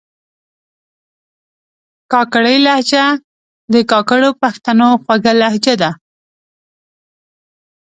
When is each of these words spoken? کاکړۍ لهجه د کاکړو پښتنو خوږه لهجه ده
کاکړۍ 2.11 2.57
لهجه 2.67 3.05
د 3.73 3.75
کاکړو 3.91 4.29
پښتنو 4.41 4.89
خوږه 5.03 5.33
لهجه 5.41 5.73
ده 5.81 5.91